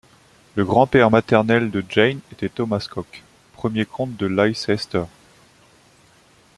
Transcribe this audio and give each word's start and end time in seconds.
Le 0.55 0.65
grand-père 0.65 1.11
maternel 1.11 1.69
de 1.69 1.85
Jane 1.87 2.21
était 2.31 2.49
Thomas 2.49 2.87
Coke, 2.89 3.21
premier 3.55 3.85
comte 3.85 4.17
de 4.17 4.25
Leicester. 4.25 5.03